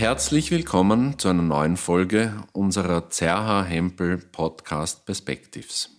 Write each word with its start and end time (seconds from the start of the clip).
Herzlich 0.00 0.50
willkommen 0.50 1.18
zu 1.18 1.28
einer 1.28 1.42
neuen 1.42 1.76
Folge 1.76 2.42
unserer 2.54 3.10
CRH 3.10 3.64
Hempel 3.64 4.16
Podcast 4.16 5.04
Perspectives. 5.04 5.90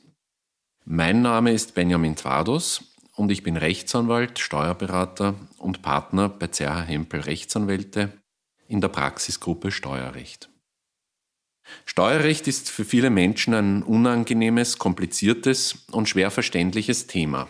Mein 0.85 1.21
Name 1.21 1.51
ist 1.51 1.75
Benjamin 1.75 2.15
Twados 2.15 2.95
und 3.15 3.31
ich 3.31 3.43
bin 3.43 3.57
Rechtsanwalt, 3.57 4.39
Steuerberater 4.39 5.35
und 5.59 5.83
Partner 5.83 6.29
bei 6.29 6.47
CRH 6.47 6.81
Hempel 6.81 7.19
Rechtsanwälte 7.19 8.11
in 8.67 8.81
der 8.81 8.87
Praxisgruppe 8.87 9.71
Steuerrecht. 9.71 10.49
Steuerrecht 11.85 12.47
ist 12.47 12.71
für 12.71 12.85
viele 12.85 13.11
Menschen 13.11 13.53
ein 13.53 13.83
unangenehmes, 13.83 14.79
kompliziertes 14.79 15.85
und 15.91 16.09
schwer 16.09 16.31
verständliches 16.31 17.05
Thema. 17.05 17.47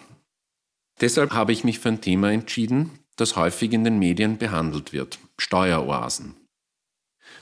Deshalb 0.99 1.31
habe 1.31 1.53
ich 1.53 1.63
mich 1.63 1.79
für 1.79 1.87
ein 1.87 2.01
Thema 2.01 2.29
entschieden, 2.33 2.99
das 3.15 3.37
häufig 3.37 3.71
in 3.71 3.85
den 3.85 3.99
Medien 3.99 4.37
behandelt 4.37 4.91
wird, 4.91 5.17
Steueroasen. 5.37 6.40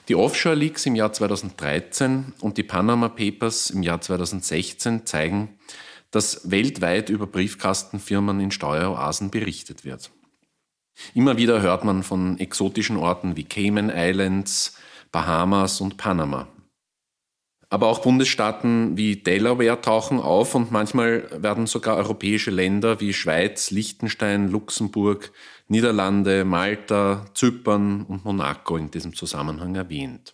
Die 0.07 0.15
Offshore 0.15 0.55
Leaks 0.55 0.85
im 0.85 0.95
Jahr 0.95 1.13
2013 1.13 2.33
und 2.41 2.57
die 2.57 2.63
Panama 2.63 3.09
Papers 3.09 3.69
im 3.69 3.83
Jahr 3.83 4.01
2016 4.01 5.05
zeigen, 5.05 5.59
dass 6.11 6.49
weltweit 6.49 7.09
über 7.09 7.27
Briefkastenfirmen 7.27 8.39
in 8.39 8.51
Steueroasen 8.51 9.29
berichtet 9.29 9.85
wird. 9.85 10.09
Immer 11.13 11.37
wieder 11.37 11.61
hört 11.61 11.83
man 11.83 12.03
von 12.03 12.39
exotischen 12.39 12.97
Orten 12.97 13.37
wie 13.37 13.43
Cayman 13.43 13.91
Islands, 13.93 14.75
Bahamas 15.11 15.81
und 15.81 15.97
Panama. 15.97 16.47
Aber 17.71 17.87
auch 17.87 17.99
Bundesstaaten 18.01 18.97
wie 18.97 19.17
Delaware 19.17 19.79
tauchen 19.79 20.19
auf 20.19 20.55
und 20.55 20.71
manchmal 20.71 21.29
werden 21.43 21.67
sogar 21.67 21.97
europäische 21.97 22.49
Länder 22.49 22.99
wie 22.99 23.13
Schweiz, 23.13 23.69
Liechtenstein, 23.69 24.49
Luxemburg, 24.49 25.31
Niederlande, 25.67 26.45
Malta, 26.45 27.25
Zypern 27.35 28.05
und 28.05 28.25
Monaco 28.25 28.75
in 28.75 28.89
diesem 28.89 29.13
Zusammenhang 29.13 29.75
erwähnt. 29.75 30.33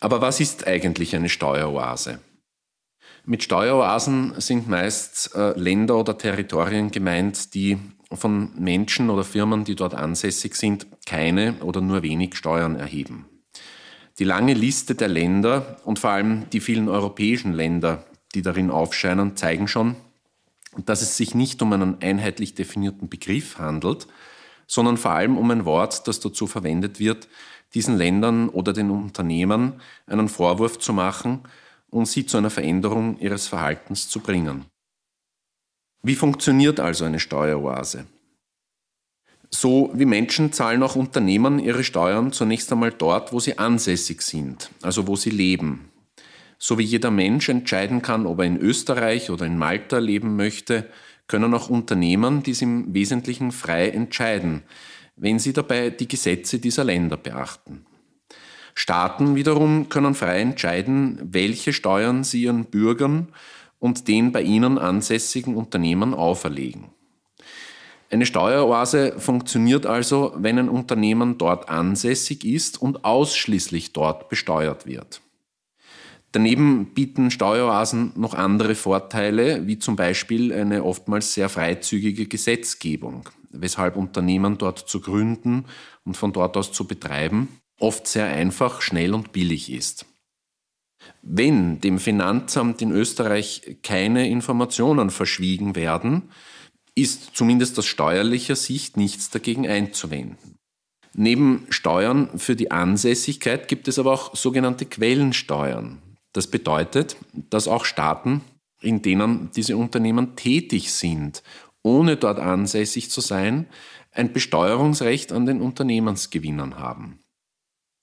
Aber 0.00 0.20
was 0.20 0.40
ist 0.40 0.66
eigentlich 0.66 1.14
eine 1.14 1.28
Steueroase? 1.28 2.20
Mit 3.24 3.44
Steueroasen 3.44 4.40
sind 4.40 4.68
meist 4.68 5.34
äh, 5.36 5.52
Länder 5.58 5.96
oder 5.96 6.18
Territorien 6.18 6.90
gemeint, 6.90 7.54
die 7.54 7.78
von 8.12 8.52
Menschen 8.58 9.10
oder 9.10 9.22
Firmen, 9.22 9.64
die 9.64 9.76
dort 9.76 9.94
ansässig 9.94 10.56
sind, 10.56 10.86
keine 11.06 11.54
oder 11.60 11.80
nur 11.80 12.02
wenig 12.02 12.36
Steuern 12.36 12.76
erheben. 12.76 13.26
Die 14.18 14.24
lange 14.24 14.54
Liste 14.54 14.94
der 14.94 15.08
Länder 15.08 15.76
und 15.84 15.98
vor 15.98 16.10
allem 16.10 16.50
die 16.50 16.60
vielen 16.60 16.88
europäischen 16.88 17.52
Länder, 17.52 18.04
die 18.34 18.42
darin 18.42 18.70
aufscheinen, 18.70 19.36
zeigen 19.36 19.68
schon, 19.68 19.94
dass 20.84 21.02
es 21.02 21.16
sich 21.16 21.34
nicht 21.34 21.62
um 21.62 21.72
einen 21.72 22.02
einheitlich 22.02 22.54
definierten 22.54 23.08
Begriff 23.08 23.58
handelt, 23.58 24.08
sondern 24.66 24.96
vor 24.96 25.12
allem 25.12 25.38
um 25.38 25.50
ein 25.50 25.64
Wort, 25.64 26.08
das 26.08 26.20
dazu 26.20 26.46
verwendet 26.46 26.98
wird, 26.98 27.28
diesen 27.74 27.96
Ländern 27.96 28.48
oder 28.48 28.72
den 28.72 28.90
Unternehmern 28.90 29.80
einen 30.06 30.28
Vorwurf 30.28 30.78
zu 30.78 30.92
machen 30.92 31.40
und 31.90 32.06
sie 32.06 32.26
zu 32.26 32.38
einer 32.38 32.50
Veränderung 32.50 33.18
ihres 33.18 33.46
Verhaltens 33.46 34.08
zu 34.08 34.20
bringen. 34.20 34.66
Wie 36.02 36.14
funktioniert 36.14 36.80
also 36.80 37.04
eine 37.04 37.20
Steueroase? 37.20 38.06
So 39.50 39.90
wie 39.94 40.04
Menschen 40.04 40.52
zahlen 40.52 40.82
auch 40.82 40.96
Unternehmen 40.96 41.58
ihre 41.58 41.84
Steuern 41.84 42.32
zunächst 42.32 42.70
einmal 42.70 42.92
dort, 42.92 43.32
wo 43.32 43.40
sie 43.40 43.58
ansässig 43.58 44.22
sind, 44.22 44.70
also 44.82 45.06
wo 45.06 45.16
sie 45.16 45.30
leben. 45.30 45.90
So 46.58 46.76
wie 46.76 46.82
jeder 46.82 47.10
Mensch 47.10 47.48
entscheiden 47.48 48.02
kann, 48.02 48.26
ob 48.26 48.40
er 48.40 48.44
in 48.44 48.58
Österreich 48.58 49.30
oder 49.30 49.46
in 49.46 49.56
Malta 49.56 49.98
leben 49.98 50.36
möchte, 50.36 50.90
können 51.28 51.54
auch 51.54 51.70
Unternehmen 51.70 52.42
dies 52.42 52.62
im 52.62 52.92
Wesentlichen 52.92 53.52
frei 53.52 53.88
entscheiden, 53.88 54.62
wenn 55.16 55.38
sie 55.38 55.52
dabei 55.52 55.90
die 55.90 56.08
Gesetze 56.08 56.58
dieser 56.58 56.84
Länder 56.84 57.16
beachten. 57.16 57.86
Staaten 58.74 59.34
wiederum 59.34 59.88
können 59.88 60.14
frei 60.14 60.40
entscheiden, 60.40 61.18
welche 61.22 61.72
Steuern 61.72 62.22
sie 62.24 62.42
ihren 62.42 62.66
Bürgern 62.66 63.28
und 63.78 64.08
den 64.08 64.32
bei 64.32 64.42
ihnen 64.42 64.78
ansässigen 64.78 65.56
Unternehmen 65.56 66.14
auferlegen. 66.14 66.90
Eine 68.10 68.24
Steueroase 68.24 69.18
funktioniert 69.18 69.84
also, 69.84 70.32
wenn 70.36 70.58
ein 70.58 70.68
Unternehmen 70.68 71.36
dort 71.36 71.68
ansässig 71.68 72.44
ist 72.44 72.80
und 72.80 73.04
ausschließlich 73.04 73.92
dort 73.92 74.28
besteuert 74.28 74.86
wird. 74.86 75.20
Daneben 76.32 76.94
bieten 76.94 77.30
Steueroasen 77.30 78.12
noch 78.16 78.34
andere 78.34 78.74
Vorteile, 78.74 79.66
wie 79.66 79.78
zum 79.78 79.96
Beispiel 79.96 80.52
eine 80.52 80.84
oftmals 80.84 81.34
sehr 81.34 81.48
freizügige 81.48 82.26
Gesetzgebung, 82.26 83.28
weshalb 83.50 83.96
Unternehmen 83.96 84.58
dort 84.58 84.78
zu 84.78 85.00
gründen 85.00 85.64
und 86.04 86.16
von 86.16 86.32
dort 86.32 86.56
aus 86.56 86.72
zu 86.72 86.86
betreiben 86.86 87.48
oft 87.78 88.06
sehr 88.06 88.26
einfach, 88.26 88.82
schnell 88.82 89.14
und 89.14 89.32
billig 89.32 89.72
ist. 89.72 90.06
Wenn 91.22 91.80
dem 91.80 91.98
Finanzamt 91.98 92.82
in 92.82 92.90
Österreich 92.90 93.78
keine 93.82 94.28
Informationen 94.28 95.10
verschwiegen 95.10 95.76
werden, 95.76 96.30
ist 97.00 97.36
zumindest 97.36 97.78
aus 97.78 97.86
steuerlicher 97.86 98.56
Sicht 98.56 98.96
nichts 98.96 99.30
dagegen 99.30 99.66
einzuwenden. 99.66 100.58
Neben 101.14 101.66
Steuern 101.70 102.38
für 102.38 102.54
die 102.54 102.70
Ansässigkeit 102.70 103.68
gibt 103.68 103.88
es 103.88 103.98
aber 103.98 104.12
auch 104.12 104.36
sogenannte 104.36 104.86
Quellensteuern. 104.86 106.00
Das 106.32 106.46
bedeutet, 106.46 107.16
dass 107.32 107.66
auch 107.66 107.84
Staaten, 107.84 108.42
in 108.80 109.02
denen 109.02 109.50
diese 109.56 109.76
Unternehmen 109.76 110.36
tätig 110.36 110.92
sind, 110.92 111.42
ohne 111.82 112.16
dort 112.16 112.38
ansässig 112.38 113.10
zu 113.10 113.20
sein, 113.20 113.66
ein 114.12 114.32
Besteuerungsrecht 114.32 115.32
an 115.32 115.46
den 115.46 115.60
Unternehmensgewinnern 115.60 116.78
haben. 116.78 117.18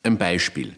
Ein 0.03 0.17
Beispiel. 0.17 0.75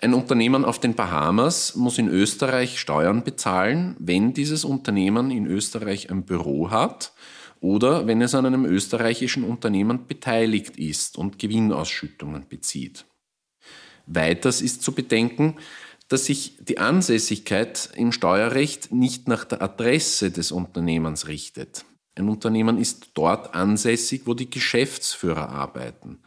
Ein 0.00 0.14
Unternehmen 0.14 0.64
auf 0.64 0.78
den 0.78 0.94
Bahamas 0.94 1.76
muss 1.76 1.98
in 1.98 2.08
Österreich 2.08 2.78
Steuern 2.78 3.24
bezahlen, 3.24 3.96
wenn 3.98 4.34
dieses 4.34 4.64
Unternehmen 4.64 5.30
in 5.30 5.46
Österreich 5.46 6.10
ein 6.10 6.24
Büro 6.24 6.70
hat 6.70 7.12
oder 7.60 8.06
wenn 8.06 8.20
es 8.20 8.34
an 8.34 8.44
einem 8.44 8.66
österreichischen 8.66 9.44
Unternehmen 9.44 10.06
beteiligt 10.06 10.76
ist 10.76 11.16
und 11.16 11.38
Gewinnausschüttungen 11.38 12.46
bezieht. 12.48 13.06
Weiters 14.06 14.60
ist 14.60 14.82
zu 14.82 14.92
bedenken, 14.92 15.56
dass 16.08 16.26
sich 16.26 16.58
die 16.60 16.78
Ansässigkeit 16.78 17.90
im 17.96 18.12
Steuerrecht 18.12 18.92
nicht 18.92 19.28
nach 19.28 19.44
der 19.44 19.62
Adresse 19.62 20.30
des 20.30 20.52
Unternehmens 20.52 21.28
richtet. 21.28 21.86
Ein 22.14 22.28
Unternehmen 22.28 22.78
ist 22.78 23.12
dort 23.14 23.54
ansässig, 23.54 24.22
wo 24.26 24.34
die 24.34 24.50
Geschäftsführer 24.50 25.48
arbeiten. 25.48 26.20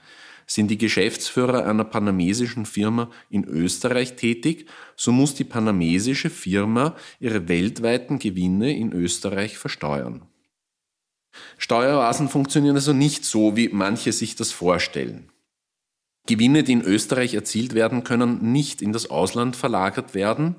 Sind 0.49 0.71
die 0.71 0.77
Geschäftsführer 0.77 1.65
einer 1.65 1.83
panamesischen 1.83 2.65
Firma 2.65 3.11
in 3.29 3.43
Österreich 3.43 4.15
tätig, 4.15 4.67
so 4.95 5.11
muss 5.11 5.35
die 5.35 5.43
panamesische 5.43 6.29
Firma 6.29 6.95
ihre 7.19 7.49
weltweiten 7.49 8.17
Gewinne 8.17 8.75
in 8.75 8.93
Österreich 8.93 9.57
versteuern. 9.57 10.25
Steueroasen 11.57 12.29
funktionieren 12.29 12.77
also 12.77 12.93
nicht 12.93 13.25
so, 13.25 13.57
wie 13.57 13.67
manche 13.67 14.13
sich 14.13 14.35
das 14.35 14.53
vorstellen. 14.53 15.29
Gewinne, 16.27 16.63
die 16.63 16.73
in 16.73 16.81
Österreich 16.81 17.33
erzielt 17.33 17.73
werden 17.73 18.05
können, 18.05 18.51
nicht 18.51 18.81
in 18.81 18.93
das 18.93 19.09
Ausland 19.09 19.57
verlagert 19.57 20.15
werden, 20.15 20.55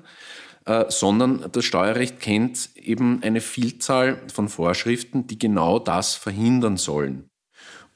äh, 0.65 0.85
sondern 0.89 1.49
das 1.51 1.65
Steuerrecht 1.65 2.19
kennt 2.19 2.69
eben 2.75 3.23
eine 3.23 3.41
Vielzahl 3.41 4.21
von 4.31 4.49
Vorschriften, 4.49 5.25
die 5.25 5.39
genau 5.39 5.79
das 5.79 6.13
verhindern 6.15 6.77
sollen 6.77 7.28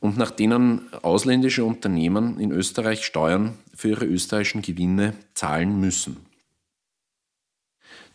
und 0.03 0.17
nach 0.17 0.31
denen 0.31 0.91
ausländische 1.01 1.63
Unternehmen 1.63 2.37
in 2.37 2.51
Österreich 2.51 3.05
Steuern 3.05 3.57
für 3.73 3.87
ihre 3.87 4.03
österreichischen 4.03 4.61
Gewinne 4.61 5.13
zahlen 5.33 5.79
müssen. 5.79 6.17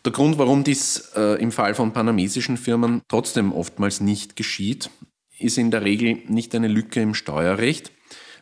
Der 0.05 0.11
Grund, 0.11 0.37
warum 0.37 0.63
dies 0.63 1.11
äh, 1.15 1.41
im 1.41 1.51
Fall 1.51 1.73
von 1.73 1.91
panamesischen 1.91 2.57
Firmen 2.57 3.01
trotzdem 3.07 3.51
oftmals 3.51 4.01
nicht 4.01 4.35
geschieht, 4.35 4.91
ist 5.39 5.57
in 5.57 5.71
der 5.71 5.83
Regel 5.83 6.19
nicht 6.27 6.53
eine 6.53 6.67
Lücke 6.67 7.01
im 7.01 7.15
Steuerrecht, 7.15 7.91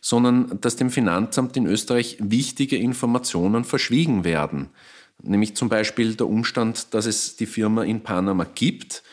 sondern 0.02 0.60
dass 0.60 0.76
dem 0.76 0.90
Finanzamt 0.90 1.56
in 1.56 1.68
Österreich 1.68 2.18
wichtige 2.20 2.76
Informationen 2.76 3.64
verschwiegen 3.64 4.26
werden. 4.26 4.72
Nämlich 5.24 5.56
zum 5.56 5.70
Beispiel 5.70 6.16
der 6.16 6.28
Umstand, 6.28 6.94
dass 6.94 7.06
es 7.06 7.38
die 7.38 7.46
Firma 7.46 7.86
in 7.86 8.04
Panama 8.04 8.44
gibt, 8.44 9.04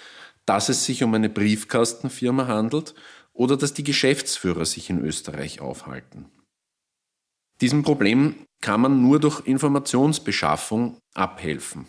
dass 0.45 0.69
es 0.69 0.85
sich 0.85 1.05
um 1.05 1.15
eine 1.15 1.29
Briefkastenfirma 1.29 2.49
handelt 2.49 2.97
oder 3.35 3.59
dass 3.59 3.75
die 3.75 3.85
Geschäftsführer 3.85 4.65
sich 4.65 4.89
in 4.89 5.05
Österreich 5.05 5.61
aufhalten. 5.61 6.27
Diesem 7.61 7.83
Problem 7.83 8.47
kann 8.61 8.81
man 8.81 9.03
nur 9.03 9.21
durch 9.21 9.47
Informationsbeschaffung 9.47 10.99
abhelfen. 11.13 11.87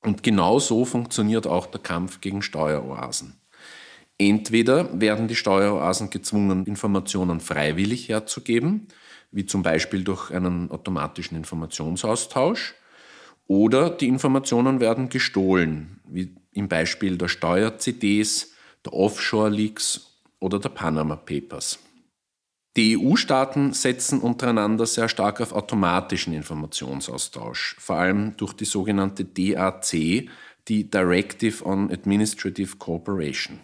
Und 0.00 0.22
genau 0.22 0.58
so 0.58 0.84
funktioniert 0.84 1.46
auch 1.46 1.66
der 1.66 1.80
Kampf 1.80 2.20
gegen 2.20 2.42
Steueroasen. 2.42 3.40
Entweder 4.18 5.00
werden 5.00 5.26
die 5.26 5.34
Steueroasen 5.34 6.10
gezwungen, 6.10 6.66
Informationen 6.66 7.40
freiwillig 7.40 8.08
herzugeben, 8.08 8.88
wie 9.30 9.46
zum 9.46 9.62
Beispiel 9.62 10.04
durch 10.04 10.30
einen 10.30 10.70
automatischen 10.70 11.36
Informationsaustausch, 11.36 12.74
oder 13.46 13.90
die 13.90 14.08
Informationen 14.08 14.80
werden 14.80 15.08
gestohlen, 15.08 16.00
wie 16.06 16.34
im 16.52 16.68
Beispiel 16.68 17.18
der 17.18 17.28
Steuer-CDs, 17.28 18.52
der 18.84 18.92
Offshore-Leaks 18.92 20.11
oder 20.42 20.58
der 20.58 20.68
Panama 20.68 21.16
Papers. 21.16 21.78
Die 22.76 22.96
EU-Staaten 22.96 23.74
setzen 23.74 24.20
untereinander 24.20 24.86
sehr 24.86 25.08
stark 25.08 25.40
auf 25.40 25.52
automatischen 25.52 26.32
Informationsaustausch, 26.32 27.76
vor 27.78 27.96
allem 27.96 28.36
durch 28.38 28.54
die 28.54 28.64
sogenannte 28.64 29.24
DAC, 29.24 30.28
die 30.68 30.90
Directive 30.90 31.64
on 31.66 31.90
Administrative 31.90 32.76
Cooperation. 32.76 33.60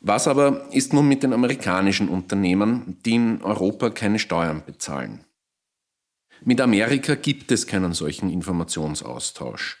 Was 0.00 0.28
aber 0.28 0.68
ist 0.72 0.92
nun 0.92 1.08
mit 1.08 1.22
den 1.22 1.32
amerikanischen 1.32 2.08
Unternehmen, 2.08 2.98
die 3.04 3.14
in 3.14 3.42
Europa 3.42 3.90
keine 3.90 4.18
Steuern 4.18 4.62
bezahlen? 4.64 5.24
Mit 6.44 6.60
Amerika 6.60 7.14
gibt 7.14 7.50
es 7.50 7.66
keinen 7.66 7.94
solchen 7.94 8.30
Informationsaustausch. 8.30 9.78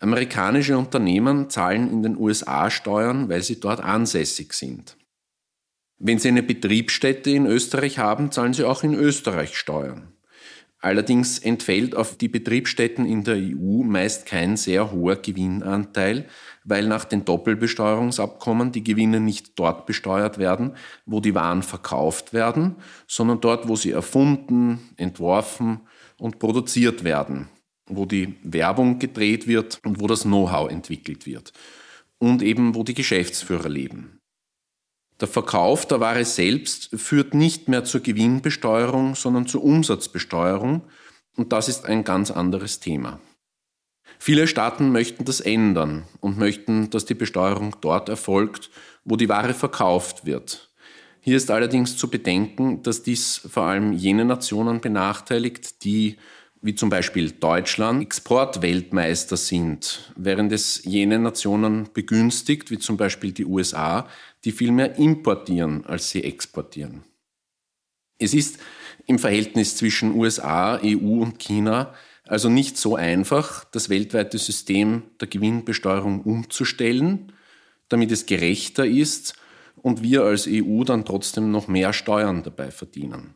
Amerikanische 0.00 0.78
Unternehmen 0.78 1.50
zahlen 1.50 1.90
in 1.92 2.02
den 2.02 2.16
USA 2.16 2.70
Steuern, 2.70 3.28
weil 3.28 3.42
sie 3.42 3.60
dort 3.60 3.80
ansässig 3.80 4.54
sind. 4.54 4.96
Wenn 5.98 6.18
sie 6.18 6.28
eine 6.28 6.42
Betriebsstätte 6.42 7.30
in 7.30 7.44
Österreich 7.44 7.98
haben, 7.98 8.32
zahlen 8.32 8.54
sie 8.54 8.64
auch 8.64 8.82
in 8.82 8.94
Österreich 8.94 9.58
Steuern. 9.58 10.14
Allerdings 10.82 11.38
entfällt 11.38 11.94
auf 11.94 12.16
die 12.16 12.28
Betriebsstätten 12.28 13.04
in 13.04 13.22
der 13.22 13.36
EU 13.36 13.82
meist 13.82 14.24
kein 14.24 14.56
sehr 14.56 14.90
hoher 14.92 15.16
Gewinnanteil, 15.16 16.26
weil 16.64 16.86
nach 16.86 17.04
den 17.04 17.26
Doppelbesteuerungsabkommen 17.26 18.72
die 18.72 18.82
Gewinne 18.82 19.20
nicht 19.20 19.58
dort 19.58 19.84
besteuert 19.84 20.38
werden, 20.38 20.76
wo 21.04 21.20
die 21.20 21.34
Waren 21.34 21.62
verkauft 21.62 22.32
werden, 22.32 22.76
sondern 23.06 23.42
dort, 23.42 23.68
wo 23.68 23.76
sie 23.76 23.90
erfunden, 23.90 24.80
entworfen 24.96 25.80
und 26.16 26.38
produziert 26.38 27.04
werden, 27.04 27.50
wo 27.96 28.06
die 28.06 28.34
Werbung 28.42 28.98
gedreht 28.98 29.46
wird 29.46 29.80
und 29.84 30.00
wo 30.00 30.06
das 30.06 30.22
Know-how 30.22 30.70
entwickelt 30.70 31.26
wird 31.26 31.52
und 32.18 32.42
eben 32.42 32.74
wo 32.74 32.82
die 32.82 32.94
Geschäftsführer 32.94 33.68
leben. 33.68 34.20
Der 35.20 35.28
Verkauf 35.28 35.86
der 35.86 36.00
Ware 36.00 36.24
selbst 36.24 36.90
führt 36.98 37.34
nicht 37.34 37.68
mehr 37.68 37.84
zur 37.84 38.00
Gewinnbesteuerung, 38.00 39.14
sondern 39.14 39.46
zur 39.46 39.62
Umsatzbesteuerung 39.62 40.82
und 41.36 41.52
das 41.52 41.68
ist 41.68 41.84
ein 41.84 42.04
ganz 42.04 42.30
anderes 42.30 42.80
Thema. 42.80 43.20
Viele 44.18 44.46
Staaten 44.46 44.92
möchten 44.92 45.24
das 45.24 45.40
ändern 45.40 46.04
und 46.20 46.38
möchten, 46.38 46.90
dass 46.90 47.04
die 47.04 47.14
Besteuerung 47.14 47.76
dort 47.80 48.08
erfolgt, 48.08 48.70
wo 49.04 49.16
die 49.16 49.28
Ware 49.28 49.54
verkauft 49.54 50.26
wird. 50.26 50.70
Hier 51.22 51.36
ist 51.36 51.50
allerdings 51.50 51.96
zu 51.96 52.08
bedenken, 52.08 52.82
dass 52.82 53.02
dies 53.02 53.40
vor 53.50 53.64
allem 53.64 53.92
jene 53.92 54.24
Nationen 54.24 54.80
benachteiligt, 54.80 55.84
die 55.84 56.16
wie 56.62 56.74
zum 56.74 56.90
Beispiel 56.90 57.30
Deutschland, 57.30 58.02
Exportweltmeister 58.02 59.36
sind, 59.36 60.12
während 60.16 60.52
es 60.52 60.84
jene 60.84 61.18
Nationen 61.18 61.88
begünstigt, 61.92 62.70
wie 62.70 62.78
zum 62.78 62.96
Beispiel 62.96 63.32
die 63.32 63.46
USA, 63.46 64.08
die 64.44 64.52
viel 64.52 64.72
mehr 64.72 64.96
importieren, 64.96 65.86
als 65.86 66.10
sie 66.10 66.24
exportieren. 66.24 67.04
Es 68.18 68.34
ist 68.34 68.58
im 69.06 69.18
Verhältnis 69.18 69.76
zwischen 69.76 70.14
USA, 70.14 70.78
EU 70.82 71.22
und 71.22 71.38
China 71.38 71.94
also 72.30 72.48
nicht 72.48 72.76
so 72.76 72.94
einfach, 72.94 73.64
das 73.64 73.88
weltweite 73.88 74.38
System 74.38 75.02
der 75.20 75.26
Gewinnbesteuerung 75.26 76.22
umzustellen, 76.22 77.32
damit 77.88 78.12
es 78.12 78.24
gerechter 78.24 78.86
ist 78.86 79.34
und 79.74 80.04
wir 80.04 80.22
als 80.22 80.46
EU 80.48 80.84
dann 80.84 81.04
trotzdem 81.04 81.50
noch 81.50 81.66
mehr 81.66 81.92
Steuern 81.92 82.44
dabei 82.44 82.70
verdienen. 82.70 83.34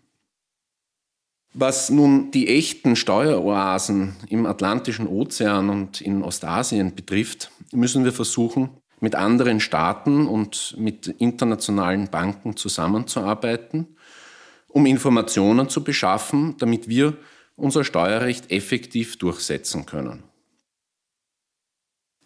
Was 1.56 1.88
nun 1.88 2.32
die 2.32 2.48
echten 2.48 2.96
Steueroasen 2.96 4.16
im 4.28 4.44
Atlantischen 4.44 5.06
Ozean 5.06 5.70
und 5.70 6.00
in 6.00 6.24
Ostasien 6.24 6.96
betrifft, 6.96 7.52
müssen 7.70 8.04
wir 8.04 8.12
versuchen, 8.12 8.70
mit 8.98 9.14
anderen 9.14 9.60
Staaten 9.60 10.26
und 10.26 10.74
mit 10.76 11.06
internationalen 11.06 12.10
Banken 12.10 12.56
zusammenzuarbeiten, 12.56 13.96
um 14.66 14.84
Informationen 14.84 15.68
zu 15.68 15.84
beschaffen, 15.84 16.56
damit 16.58 16.88
wir 16.88 17.16
unser 17.54 17.84
Steuerrecht 17.84 18.50
effektiv 18.50 19.16
durchsetzen 19.18 19.86
können. 19.86 20.24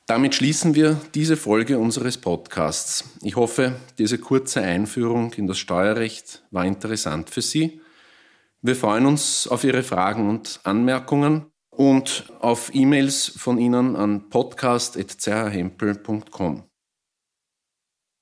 Damit 0.06 0.36
schließen 0.36 0.74
wir 0.74 0.98
diese 1.14 1.36
Folge 1.36 1.78
unseres 1.78 2.16
Podcasts. 2.16 3.04
Ich 3.20 3.36
hoffe, 3.36 3.76
diese 3.98 4.16
kurze 4.16 4.62
Einführung 4.62 5.34
in 5.34 5.46
das 5.46 5.58
Steuerrecht 5.58 6.44
war 6.50 6.64
interessant 6.64 7.28
für 7.28 7.42
Sie 7.42 7.82
wir 8.60 8.76
freuen 8.76 9.06
uns 9.06 9.46
auf 9.46 9.64
Ihre 9.64 9.82
Fragen 9.82 10.28
und 10.28 10.60
Anmerkungen 10.64 11.46
und 11.70 12.32
auf 12.40 12.74
E-Mails 12.74 13.32
von 13.36 13.58
Ihnen 13.58 13.94
an 13.94 14.30
podcast.zerhempel.com. 14.30 16.64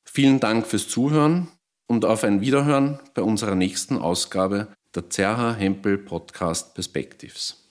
Vielen 0.05 0.41
Dank 0.41 0.67
fürs 0.67 0.88
Zuhören 0.88 1.47
und 1.87 2.05
auf 2.05 2.25
ein 2.25 2.41
Wiederhören 2.41 2.99
bei 3.15 3.23
unserer 3.23 3.55
nächsten 3.55 3.99
Ausgabe 3.99 4.75
der 4.94 5.09
Zerha 5.11 5.55
Hempel 5.55 5.99
Podcast 5.99 6.75
Perspectives. 6.75 7.66